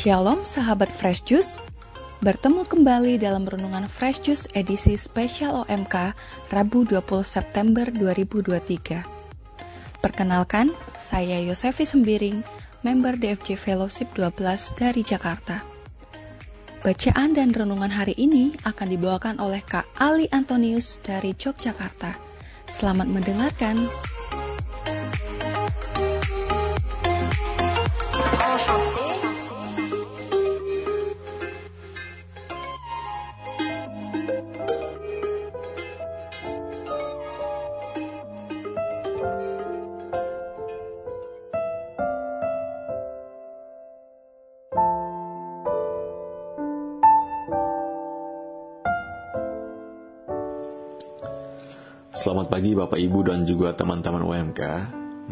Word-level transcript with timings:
Shalom 0.00 0.48
sahabat 0.48 0.88
Fresh 0.88 1.28
Juice. 1.28 1.60
Bertemu 2.24 2.64
kembali 2.64 3.20
dalam 3.20 3.44
Renungan 3.44 3.84
Fresh 3.84 4.24
Juice 4.24 4.46
edisi 4.56 4.96
spesial 4.96 5.68
OMK 5.68 6.16
Rabu 6.48 6.88
20 6.88 7.20
September 7.20 7.84
2023 7.88 9.20
Perkenalkan, 10.00 10.72
saya 10.96 11.36
Yosefi 11.44 11.84
Sembiring, 11.84 12.40
member 12.80 13.20
DFJ 13.20 13.60
Fellowship 13.60 14.08
12 14.16 14.72
dari 14.72 15.04
Jakarta. 15.04 15.60
Bacaan 16.80 17.36
dan 17.36 17.52
renungan 17.52 17.92
hari 17.92 18.16
ini 18.16 18.56
akan 18.64 18.88
dibawakan 18.88 19.36
oleh 19.36 19.60
Kak 19.60 19.84
Ali 20.00 20.32
Antonius 20.32 20.96
dari 21.04 21.36
Yogyakarta. 21.36 22.29
Selamat 22.70 23.10
mendengarkan. 23.10 23.90
Selamat 52.20 52.52
pagi 52.52 52.76
Bapak 52.76 53.00
Ibu 53.00 53.32
dan 53.32 53.48
juga 53.48 53.72
teman-teman 53.72 54.20
UMK. 54.20 54.60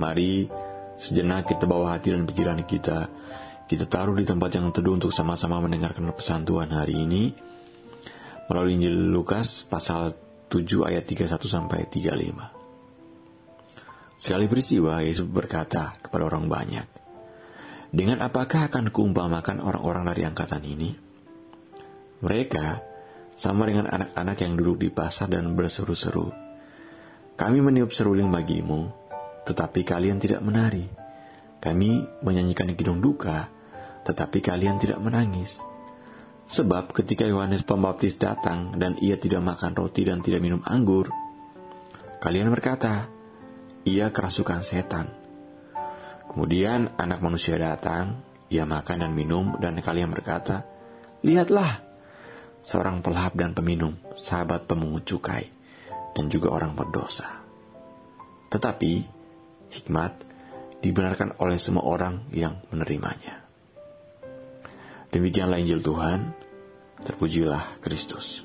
Mari 0.00 0.48
sejenak 0.97 1.53
kita 1.53 1.69
bawa 1.69 1.92
hati 1.92 2.17
dan 2.17 2.25
pikiran 2.25 2.64
kita. 2.64 3.12
Kita 3.69 3.84
taruh 3.84 4.17
di 4.17 4.25
tempat 4.25 4.48
yang 4.56 4.72
teduh 4.72 4.97
untuk 4.97 5.12
sama-sama 5.12 5.61
mendengarkan 5.61 6.09
pesan 6.16 6.48
Tuhan 6.48 6.72
hari 6.72 6.97
ini. 6.97 7.36
Melalui 8.48 8.81
Injil 8.81 9.12
Lukas 9.12 9.69
pasal 9.69 10.16
7 10.48 10.89
ayat 10.89 11.05
31 11.05 11.36
sampai 11.44 11.84
35. 11.92 14.16
Sekali 14.16 14.48
peristiwa 14.48 15.05
Yesus 15.05 15.28
berkata 15.28 15.92
kepada 15.92 16.25
orang 16.25 16.48
banyak, 16.48 16.89
Dengan 17.92 18.25
apakah 18.25 18.72
akan 18.72 18.89
kuumpamakan 18.89 19.61
orang-orang 19.61 20.09
dari 20.09 20.25
angkatan 20.25 20.64
ini? 20.64 20.97
Mereka 22.25 22.81
sama 23.36 23.69
dengan 23.69 23.92
anak-anak 23.92 24.41
yang 24.41 24.56
duduk 24.56 24.81
di 24.81 24.89
pasar 24.89 25.28
dan 25.28 25.53
berseru-seru 25.53 26.47
kami 27.39 27.62
meniup 27.62 27.94
seruling 27.94 28.34
bagimu, 28.34 28.91
tetapi 29.47 29.86
kalian 29.86 30.19
tidak 30.19 30.42
menari. 30.42 30.91
Kami 31.62 32.03
menyanyikan 32.27 32.75
kidung 32.75 32.98
duka, 32.98 33.47
tetapi 34.03 34.42
kalian 34.42 34.83
tidak 34.83 34.98
menangis. 34.98 35.62
Sebab 36.50 36.91
ketika 36.91 37.22
Yohanes 37.31 37.62
Pembaptis 37.62 38.19
datang 38.19 38.75
dan 38.75 38.98
ia 38.98 39.14
tidak 39.22 39.47
makan 39.47 39.70
roti 39.70 40.03
dan 40.03 40.19
tidak 40.19 40.42
minum 40.42 40.66
anggur, 40.66 41.14
kalian 42.19 42.50
berkata, 42.50 43.06
ia 43.86 44.11
kerasukan 44.11 44.66
setan. 44.66 45.06
Kemudian 46.34 46.91
anak 46.98 47.22
manusia 47.22 47.55
datang, 47.55 48.19
ia 48.50 48.66
makan 48.66 49.06
dan 49.06 49.12
minum, 49.15 49.55
dan 49.62 49.78
kalian 49.78 50.10
berkata, 50.10 50.66
Lihatlah, 51.22 51.87
seorang 52.66 52.99
pelahap 52.99 53.38
dan 53.38 53.55
peminum, 53.55 53.94
sahabat 54.19 54.66
pemungut 54.66 55.06
cukai 55.06 55.57
dan 56.16 56.26
juga 56.32 56.52
orang 56.52 56.72
berdosa. 56.76 57.42
Tetapi 58.48 58.92
hikmat 59.69 60.12
dibenarkan 60.80 61.36
oleh 61.42 61.58
semua 61.60 61.84
orang 61.84 62.30
yang 62.32 62.62
menerimanya. 62.70 63.44
Demikianlah 65.08 65.58
Injil 65.60 65.80
Tuhan, 65.80 66.32
terpujilah 67.02 67.80
Kristus. 67.80 68.44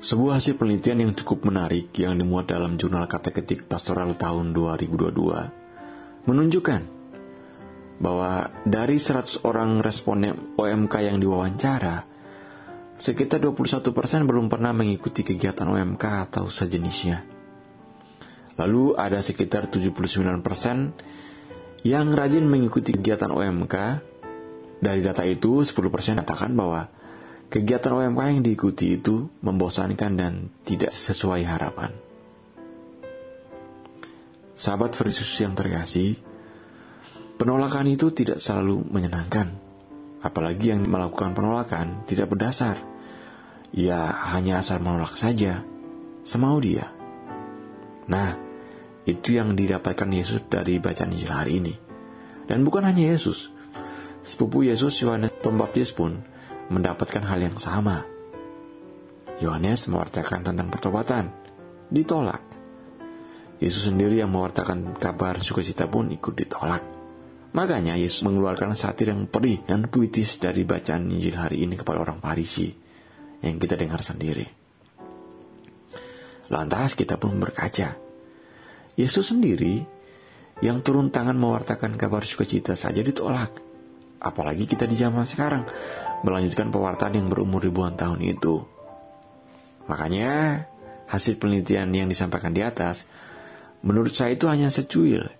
Sebuah 0.00 0.40
hasil 0.40 0.56
penelitian 0.56 1.04
yang 1.04 1.12
cukup 1.12 1.44
menarik 1.44 1.92
yang 2.00 2.16
dimuat 2.16 2.48
dalam 2.48 2.80
jurnal 2.80 3.04
kata-ketik 3.04 3.68
pastoral 3.68 4.16
tahun 4.16 4.56
2022 4.56 6.24
menunjukkan 6.24 6.82
bahwa 8.00 8.48
dari 8.64 8.96
100 8.96 9.44
orang 9.44 9.84
responden 9.84 10.56
OMK 10.56 10.94
yang 11.04 11.20
diwawancara, 11.20 12.08
sekitar 13.00 13.40
21% 13.40 13.96
belum 14.28 14.52
pernah 14.52 14.76
mengikuti 14.76 15.24
kegiatan 15.24 15.64
OMK 15.64 16.04
atau 16.28 16.52
sejenisnya. 16.52 17.24
Lalu 18.60 18.92
ada 18.92 19.24
sekitar 19.24 19.72
79% 19.72 20.44
yang 21.80 22.12
rajin 22.12 22.44
mengikuti 22.44 22.92
kegiatan 22.92 23.32
OMK. 23.32 23.76
Dari 24.80 25.00
data 25.04 25.24
itu, 25.28 25.60
10% 25.60 26.20
katakan 26.24 26.52
bahwa 26.56 26.88
kegiatan 27.48 27.92
OMK 28.00 28.20
yang 28.20 28.40
diikuti 28.44 28.96
itu 28.96 29.28
membosankan 29.44 30.12
dan 30.16 30.48
tidak 30.64 30.92
sesuai 30.92 31.44
harapan. 31.44 31.92
Sahabat 34.56 34.92
Yesus 34.92 35.40
yang 35.40 35.56
terkasih, 35.56 36.20
penolakan 37.40 37.92
itu 37.92 38.12
tidak 38.12 38.40
selalu 38.40 38.84
menyenangkan. 38.88 39.59
Apalagi 40.20 40.72
yang 40.72 40.84
melakukan 40.84 41.32
penolakan 41.32 42.04
tidak 42.04 42.28
berdasar 42.32 42.90
ia 43.70 44.10
hanya 44.34 44.58
asal 44.58 44.82
menolak 44.82 45.14
saja, 45.14 45.62
semau 46.26 46.58
dia. 46.58 46.90
Nah, 48.10 48.34
itu 49.06 49.38
yang 49.38 49.54
didapatkan 49.54 50.10
Yesus 50.10 50.42
dari 50.50 50.82
bacaan 50.82 51.14
Injil 51.14 51.30
hari 51.30 51.52
ini. 51.62 51.74
Dan 52.50 52.66
bukan 52.66 52.82
hanya 52.82 53.14
Yesus, 53.14 53.46
sepupu 54.26 54.66
Yesus 54.66 54.98
Yohanes 55.06 55.30
Pembaptis 55.38 55.94
pun 55.94 56.18
mendapatkan 56.66 57.22
hal 57.22 57.38
yang 57.38 57.58
sama. 57.62 58.02
Yohanes 59.38 59.86
mewartakan 59.86 60.42
tentang 60.42 60.66
pertobatan, 60.66 61.30
ditolak. 61.94 62.42
Yesus 63.62 63.86
sendiri 63.86 64.18
yang 64.18 64.34
mewartakan 64.34 64.98
kabar 64.98 65.38
sukacita 65.38 65.86
pun 65.86 66.10
ikut 66.10 66.34
ditolak. 66.34 66.99
Makanya 67.50 67.98
Yesus 67.98 68.22
mengeluarkan 68.22 68.78
satir 68.78 69.10
yang 69.10 69.26
perih 69.26 69.66
dan 69.66 69.90
puitis 69.90 70.38
dari 70.38 70.62
bacaan 70.62 71.10
Injil 71.10 71.34
hari 71.34 71.66
ini 71.66 71.74
kepada 71.74 71.98
orang 71.98 72.22
Farisi 72.22 72.70
yang 73.42 73.58
kita 73.58 73.74
dengar 73.74 74.06
sendiri. 74.06 74.46
Lantas 76.50 76.94
kita 76.94 77.18
pun 77.18 77.34
berkaca. 77.42 77.98
Yesus 78.94 79.34
sendiri 79.34 79.82
yang 80.62 80.84
turun 80.84 81.10
tangan 81.10 81.34
mewartakan 81.34 81.98
kabar 81.98 82.22
sukacita 82.22 82.78
saja 82.78 83.02
ditolak. 83.02 83.50
Apalagi 84.20 84.68
kita 84.68 84.84
di 84.84 84.94
zaman 84.94 85.24
sekarang 85.24 85.64
melanjutkan 86.22 86.68
pewartaan 86.68 87.16
yang 87.16 87.26
berumur 87.32 87.64
ribuan 87.64 87.96
tahun 87.96 88.20
itu. 88.20 88.62
Makanya 89.88 90.62
hasil 91.08 91.40
penelitian 91.40 91.90
yang 91.90 92.06
disampaikan 92.06 92.54
di 92.54 92.62
atas 92.62 93.08
menurut 93.82 94.14
saya 94.14 94.36
itu 94.36 94.46
hanya 94.46 94.68
secuil. 94.68 95.39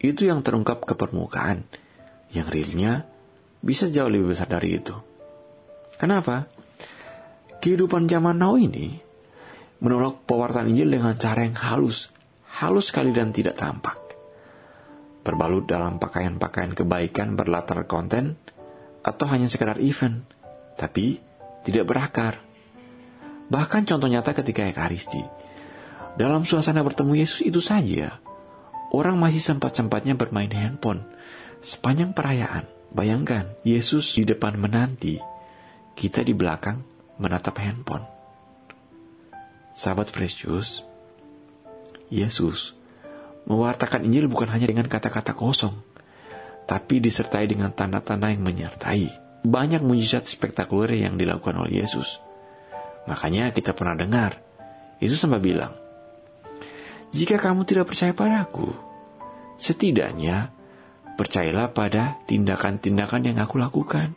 Itu 0.00 0.24
yang 0.24 0.40
terungkap 0.40 0.88
ke 0.88 0.96
permukaan. 0.96 1.68
Yang 2.32 2.48
realnya 2.48 2.92
bisa 3.60 3.92
jauh 3.92 4.08
lebih 4.08 4.32
besar 4.32 4.48
dari 4.48 4.80
itu. 4.80 4.96
Kenapa? 6.00 6.48
kehidupan 7.60 8.08
zaman 8.08 8.40
now 8.40 8.56
ini 8.56 8.96
menolak 9.84 10.24
pewartaan 10.24 10.72
Injil 10.72 10.96
dengan 10.96 11.14
cara 11.20 11.44
yang 11.44 11.56
halus, 11.56 12.08
halus 12.56 12.88
sekali 12.88 13.12
dan 13.12 13.32
tidak 13.36 13.60
tampak. 13.60 14.00
Berbalut 15.20 15.68
dalam 15.68 16.00
pakaian-pakaian 16.00 16.72
kebaikan 16.72 17.36
berlatar 17.36 17.84
konten, 17.84 18.40
atau 19.04 19.28
hanya 19.28 19.48
sekedar 19.48 19.80
event, 19.80 20.24
tapi 20.76 21.20
tidak 21.64 21.84
berakar. 21.88 22.40
Bahkan 23.52 23.84
contoh 23.88 24.08
nyata 24.08 24.32
ketika 24.32 24.64
Ekaristi. 24.64 25.20
Dalam 26.16 26.44
suasana 26.44 26.84
bertemu 26.84 27.20
Yesus 27.20 27.44
itu 27.44 27.60
saja, 27.60 28.20
orang 28.90 29.16
masih 29.18 29.42
sempat-sempatnya 29.42 30.18
bermain 30.18 30.50
handphone 30.50 31.06
sepanjang 31.62 32.14
perayaan. 32.14 32.66
Bayangkan, 32.90 33.54
Yesus 33.62 34.18
di 34.18 34.26
depan 34.26 34.58
menanti, 34.58 35.22
kita 35.94 36.26
di 36.26 36.34
belakang 36.34 36.82
menatap 37.22 37.54
handphone. 37.62 38.02
Sahabat 39.78 40.10
Fresh 40.10 40.42
Juice, 40.42 40.82
Yesus 42.10 42.74
mewartakan 43.46 44.04
Injil 44.04 44.26
bukan 44.26 44.50
hanya 44.50 44.66
dengan 44.66 44.90
kata-kata 44.90 45.32
kosong, 45.38 45.78
tapi 46.66 46.98
disertai 46.98 47.46
dengan 47.46 47.70
tanda-tanda 47.70 48.28
yang 48.28 48.42
menyertai. 48.42 49.10
Banyak 49.40 49.80
mujizat 49.80 50.28
spektakuler 50.28 51.00
yang 51.00 51.16
dilakukan 51.16 51.56
oleh 51.56 51.80
Yesus. 51.80 52.20
Makanya 53.08 53.54
kita 53.56 53.72
pernah 53.72 53.96
dengar, 53.96 54.36
Yesus 55.00 55.16
sempat 55.16 55.40
bilang, 55.40 55.72
Jika 57.10 57.42
kamu 57.42 57.66
tidak 57.66 57.90
percaya 57.90 58.14
padaku, 58.14 58.70
setidaknya 59.58 60.54
percayalah 61.18 61.74
pada 61.74 62.22
tindakan-tindakan 62.30 63.28
yang 63.28 63.38
aku 63.42 63.58
lakukan. 63.58 64.14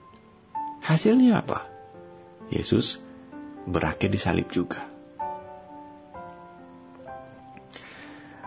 Hasilnya 0.86 1.42
apa? 1.42 1.66
Yesus 2.54 3.02
berakhir 3.66 4.14
di 4.14 4.20
salib 4.22 4.48
juga. 4.54 4.86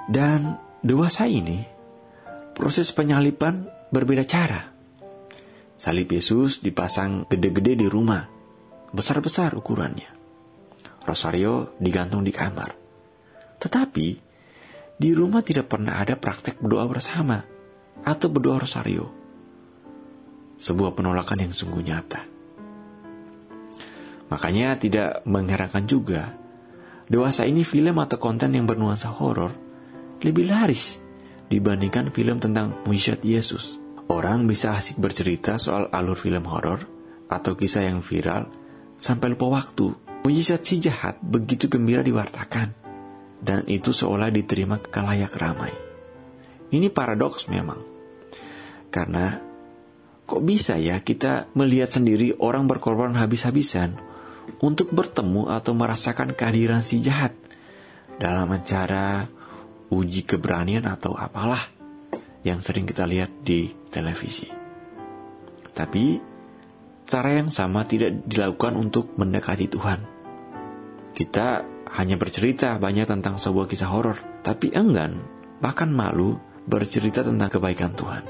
Dan 0.07 0.55
dewasa 0.79 1.27
ini, 1.27 1.67
proses 2.55 2.95
penyalipan 2.95 3.67
berbeda 3.91 4.23
cara. 4.23 4.63
Salib 5.77 6.07
Yesus 6.15 6.63
dipasang 6.63 7.27
gede-gede 7.27 7.75
di 7.75 7.87
rumah, 7.91 8.23
besar-besar 8.95 9.59
ukurannya. 9.59 10.15
Rosario 11.03 11.75
digantung 11.83 12.23
di 12.23 12.31
kamar. 12.31 12.71
Tetapi, 13.59 14.26
di 14.97 15.13
rumah 15.13 15.45
tidak 15.45 15.69
pernah 15.69 16.01
ada 16.01 16.17
praktek 16.17 16.57
berdoa 16.61 16.89
bersama 16.89 17.45
atau 18.01 18.27
berdoa 18.33 18.65
rosario. 18.65 19.07
Sebuah 20.57 20.97
penolakan 20.97 21.45
yang 21.45 21.53
sungguh 21.53 21.85
nyata. 21.85 22.23
Makanya 24.33 24.81
tidak 24.81 25.23
mengherankan 25.29 25.85
juga, 25.85 26.33
dewasa 27.07 27.45
ini 27.45 27.63
film 27.63 28.01
atau 28.01 28.17
konten 28.17 28.57
yang 28.57 28.65
bernuansa 28.65 29.13
horor 29.13 29.53
lebih 30.25 30.49
laris 30.49 30.99
dibandingkan 31.47 32.11
film 32.11 32.41
tentang 32.41 32.83
mujizat 32.89 33.23
Yesus. 33.23 33.79
Orang 34.07 34.47
bisa 34.47 34.75
asik 34.75 35.03
bercerita 35.03 35.59
soal 35.59 35.91
alur 35.91 36.17
film 36.17 36.47
horor 36.47 36.83
atau 37.27 37.59
kisah 37.59 37.91
yang 37.91 38.01
viral 38.01 38.49
sampai 38.97 39.35
lupa 39.35 39.61
waktu. 39.61 39.93
Mujizat 40.27 40.67
si 40.67 40.83
jahat 40.83 41.23
begitu 41.23 41.71
gembira 41.71 42.03
diwartakan, 42.03 42.86
dan 43.41 43.65
itu 43.69 43.93
seolah 43.93 44.33
diterima 44.33 44.81
kekalayak 44.81 45.33
ramai. 45.37 45.73
Ini 46.73 46.91
paradoks 46.91 47.47
memang, 47.47 47.79
karena 48.91 49.39
kok 50.27 50.43
bisa 50.43 50.75
ya 50.75 50.99
kita 50.99 51.47
melihat 51.55 51.95
sendiri 51.95 52.35
orang 52.43 52.67
berkorban 52.67 53.15
habis-habisan 53.15 53.95
untuk 54.59 54.91
bertemu 54.91 55.47
atau 55.51 55.73
merasakan 55.75 56.35
kehadiran 56.35 56.83
si 56.83 56.99
jahat 56.99 57.35
dalam 58.19 58.51
acara 58.51 59.27
uji 59.93 60.27
keberanian 60.27 60.89
atau 60.91 61.15
apalah 61.15 61.63
yang 62.43 62.59
sering 62.59 62.87
kita 62.87 63.07
lihat 63.07 63.31
di 63.47 63.71
televisi. 63.91 64.51
Tapi 65.71 66.19
cara 67.07 67.31
yang 67.39 67.55
sama 67.55 67.87
tidak 67.87 68.27
dilakukan 68.27 68.75
untuk 68.75 69.15
mendekati 69.15 69.67
Tuhan. 69.71 70.01
Kita 71.15 71.76
hanya 71.95 72.19
bercerita 72.19 72.75
banyak 72.81 73.07
tentang 73.07 73.39
sebuah 73.39 73.71
kisah 73.71 73.91
horor, 73.91 74.19
tapi 74.43 74.75
enggan, 74.75 75.23
bahkan 75.63 75.93
malu 75.93 76.41
bercerita 76.67 77.23
tentang 77.23 77.53
kebaikan 77.53 77.95
Tuhan. 77.95 78.25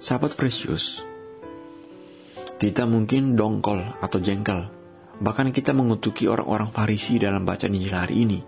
Sahabat 0.00 0.34
Precious, 0.34 1.04
kita 2.58 2.88
mungkin 2.88 3.36
dongkol 3.36 4.02
atau 4.02 4.18
jengkel, 4.18 4.66
bahkan 5.22 5.52
kita 5.54 5.70
mengutuki 5.76 6.26
orang-orang 6.26 6.72
Farisi 6.74 7.20
dalam 7.20 7.46
bacaan 7.46 7.76
Injil 7.76 7.94
hari 7.94 8.16
ini 8.24 8.40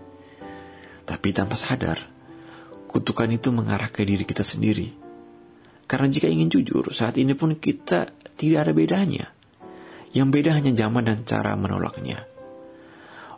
tapi 1.03 1.35
tanpa 1.35 1.59
sadar, 1.59 1.99
kutukan 2.87 3.27
itu 3.27 3.51
mengarah 3.51 3.91
ke 3.91 4.07
diri 4.07 4.23
kita 4.23 4.41
sendiri. 4.43 4.95
Karena 5.83 6.07
jika 6.07 6.31
ingin 6.31 6.47
jujur, 6.47 6.95
saat 6.95 7.19
ini 7.19 7.35
pun 7.35 7.59
kita 7.59 8.15
tidak 8.39 8.59
ada 8.67 8.73
bedanya. 8.73 9.25
Yang 10.15 10.27
beda 10.31 10.51
hanya 10.55 10.71
zaman 10.71 11.03
dan 11.05 11.19
cara 11.27 11.53
menolaknya. 11.59 12.23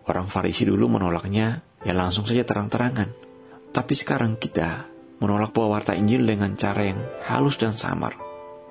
Orang 0.05 0.29
Farisi 0.29 0.65
dulu 0.65 0.85
menolaknya 0.85 1.65
ya 1.81 1.93
langsung 1.93 2.29
saja 2.29 2.45
terang-terangan. 2.45 3.09
Tapi 3.73 3.93
sekarang 3.97 4.37
kita 4.37 4.85
menolak 5.19 5.51
pewarta 5.51 5.97
Injil 5.97 6.23
dengan 6.23 6.53
cara 6.53 6.81
yang 6.85 7.01
halus 7.25 7.57
dan 7.57 7.73
samar. 7.73 8.15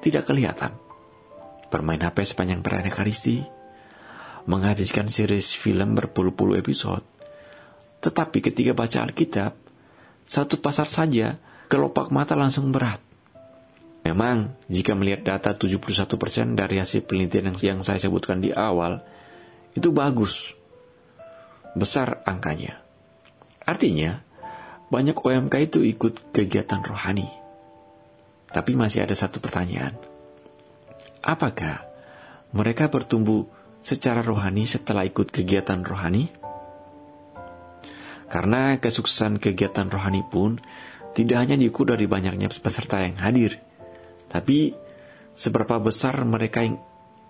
Tidak 0.00 0.22
kelihatan. 0.22 0.76
Bermain 1.72 1.98
HP 1.98 2.22
sepanjang 2.22 2.62
perayaan 2.62 2.92
Ekaristi, 2.92 3.42
menghabiskan 4.46 5.10
series 5.10 5.56
film 5.56 5.96
berpuluh-puluh 5.96 6.60
episode, 6.60 7.02
tetapi 8.04 8.44
ketika 8.44 8.76
baca 8.76 9.00
Alkitab, 9.00 9.52
satu 10.28 10.60
pasar 10.60 10.86
saja 10.86 11.40
kelopak 11.72 12.12
mata 12.12 12.36
langsung 12.36 12.69
berat. 12.69 13.00
Memang, 14.04 14.52
jika 14.69 14.92
melihat 14.92 15.25
data 15.25 15.56
71% 15.56 16.52
dari 16.52 16.76
hasil 16.76 17.08
penelitian 17.08 17.56
yang, 17.56 17.81
saya 17.81 17.96
sebutkan 17.96 18.44
di 18.44 18.52
awal, 18.52 19.00
itu 19.72 19.88
bagus. 19.88 20.52
Besar 21.74 22.22
angkanya. 22.22 22.78
Artinya, 23.66 24.22
banyak 24.88 25.18
OMK 25.18 25.54
itu 25.66 25.82
ikut 25.82 26.30
kegiatan 26.30 26.80
rohani. 26.86 27.26
Tapi 28.54 28.78
masih 28.78 29.02
ada 29.02 29.14
satu 29.18 29.42
pertanyaan. 29.42 29.98
Apakah 31.24 31.82
mereka 32.54 32.86
bertumbuh 32.86 33.50
secara 33.82 34.22
rohani 34.22 34.70
setelah 34.70 35.02
ikut 35.02 35.34
kegiatan 35.34 35.82
rohani? 35.82 36.30
Karena 38.30 38.78
kesuksesan 38.78 39.42
kegiatan 39.42 39.90
rohani 39.90 40.22
pun 40.22 40.62
tidak 41.14 41.42
hanya 41.42 41.58
diukur 41.58 41.90
dari 41.90 42.06
banyaknya 42.06 42.50
peserta 42.50 43.02
yang 43.02 43.18
hadir, 43.18 43.58
tapi 44.30 44.74
seberapa 45.34 45.78
besar 45.78 46.22
mereka 46.26 46.62
yang 46.62 46.78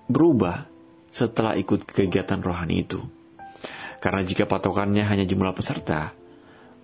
berubah 0.09 0.69
setelah 1.09 1.57
ikut 1.57 1.89
kegiatan 1.89 2.41
rohani 2.41 2.85
itu. 2.85 3.01
Karena 4.05 4.21
jika 4.21 4.45
patokannya 4.45 5.01
hanya 5.01 5.25
jumlah 5.25 5.57
peserta, 5.57 6.13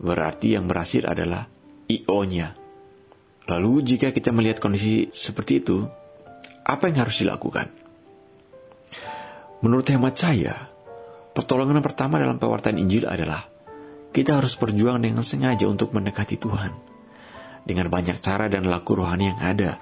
berarti 0.00 0.56
yang 0.56 0.64
berhasil 0.64 1.04
adalah 1.04 1.44
IO-nya. 1.84 2.56
Lalu 3.44 3.84
jika 3.84 4.08
kita 4.08 4.32
melihat 4.32 4.56
kondisi 4.56 5.12
seperti 5.12 5.60
itu, 5.60 5.84
apa 6.64 6.88
yang 6.88 7.04
harus 7.04 7.20
dilakukan? 7.20 7.68
Menurut 9.60 9.84
hemat 9.92 10.16
saya, 10.16 10.72
pertolongan 11.36 11.84
pertama 11.84 12.16
dalam 12.16 12.40
pewartaan 12.40 12.80
Injil 12.80 13.04
adalah 13.04 13.44
kita 14.16 14.40
harus 14.40 14.56
berjuang 14.56 15.04
dengan 15.04 15.20
sengaja 15.20 15.68
untuk 15.68 15.92
mendekati 15.92 16.40
Tuhan. 16.40 16.72
Dengan 17.68 17.92
banyak 17.92 18.16
cara 18.24 18.48
dan 18.48 18.64
laku 18.64 18.96
rohani 18.96 19.36
yang 19.36 19.40
ada, 19.44 19.76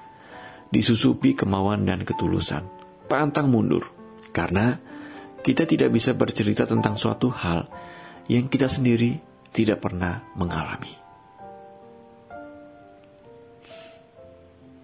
disusupi 0.75 1.39
kemauan 1.39 1.87
dan 1.87 2.03
ketulusan. 2.03 2.67
Pantang 3.07 3.47
mundur, 3.47 3.87
karena 4.35 4.83
kita 5.49 5.65
tidak 5.65 5.89
bisa 5.97 6.13
bercerita 6.13 6.69
tentang 6.69 7.01
suatu 7.01 7.33
hal 7.33 7.73
yang 8.29 8.53
kita 8.53 8.69
sendiri 8.69 9.17
tidak 9.49 9.81
pernah 9.81 10.21
mengalami. 10.37 10.93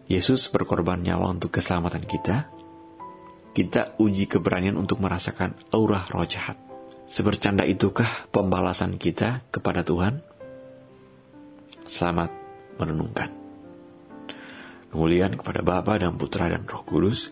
Yesus 0.09 0.49
berkorban 0.49 1.05
nyawa 1.05 1.37
untuk 1.37 1.53
keselamatan 1.53 2.09
kita. 2.09 2.49
Kita 3.53 4.01
uji 4.01 4.25
keberanian 4.25 4.81
untuk 4.81 5.05
merasakan 5.05 5.53
aura 5.77 6.09
roh 6.09 6.25
jahat. 6.25 6.57
Sebercanda 7.13 7.69
itukah 7.69 8.33
pembalasan 8.33 8.97
kita 8.97 9.45
kepada 9.53 9.85
Tuhan? 9.85 10.25
Selamat 11.85 12.33
merenungkan. 12.81 13.29
Kemuliaan 14.89 15.37
kepada 15.37 15.61
Bapa 15.61 16.01
dan 16.01 16.17
Putra 16.17 16.49
dan 16.49 16.65
Roh 16.65 16.89
Kudus, 16.89 17.29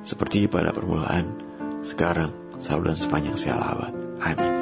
seperti 0.00 0.48
pada 0.48 0.72
permulaan, 0.72 1.26
sekarang, 1.84 2.43
selalu 2.62 2.92
dan 2.92 2.98
sepanjang 2.98 3.36
abad. 3.62 3.92
Amin. 4.22 4.53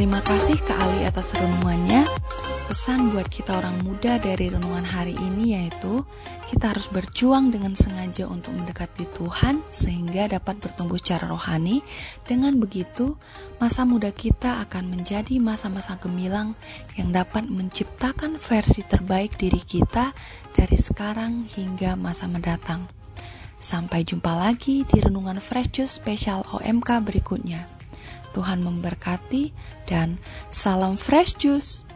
Terima 0.00 0.24
kasih 0.24 0.56
ke 0.56 0.72
Ali 0.80 1.04
atas 1.04 1.28
renungannya. 1.36 2.08
Pesan 2.72 3.12
buat 3.12 3.28
kita 3.28 3.60
orang 3.60 3.84
muda 3.84 4.16
dari 4.16 4.48
renungan 4.48 4.80
hari 4.80 5.12
ini 5.12 5.52
yaitu 5.52 6.08
kita 6.48 6.72
harus 6.72 6.88
berjuang 6.88 7.52
dengan 7.52 7.76
sengaja 7.76 8.24
untuk 8.24 8.56
mendekati 8.56 9.04
Tuhan 9.12 9.60
sehingga 9.68 10.32
dapat 10.32 10.56
bertumbuh 10.56 10.96
secara 10.96 11.28
rohani. 11.28 11.84
Dengan 12.24 12.56
begitu, 12.56 13.20
masa 13.60 13.84
muda 13.84 14.08
kita 14.08 14.64
akan 14.64 14.88
menjadi 14.88 15.36
masa-masa 15.36 16.00
gemilang 16.00 16.56
yang 16.96 17.12
dapat 17.12 17.44
menciptakan 17.52 18.40
versi 18.40 18.80
terbaik 18.80 19.36
diri 19.36 19.60
kita 19.60 20.16
dari 20.56 20.80
sekarang 20.80 21.44
hingga 21.44 22.00
masa 22.00 22.24
mendatang. 22.24 22.88
Sampai 23.60 24.08
jumpa 24.08 24.32
lagi 24.32 24.80
di 24.88 24.96
renungan 24.96 25.44
Fresh 25.44 25.76
Juice 25.76 26.00
spesial 26.00 26.48
OMK 26.56 26.88
berikutnya. 27.04 27.79
Tuhan 28.30 28.62
memberkati 28.62 29.50
dan 29.86 30.18
salam 30.48 30.94
fresh 30.94 31.38
juice. 31.38 31.89